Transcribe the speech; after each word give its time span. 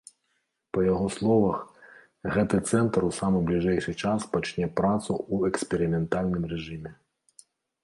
Па 0.77 0.85
яго 0.93 1.07
словах, 1.17 1.59
гэты 2.37 2.61
цэнтр 2.71 2.99
у 3.09 3.11
самы 3.19 3.43
бліжэйшы 3.51 3.91
час 4.07 4.27
пачне 4.33 4.65
працу 4.83 5.11
ў 5.33 5.53
эксперыментальным 5.53 6.43
рэжыме. 6.57 6.91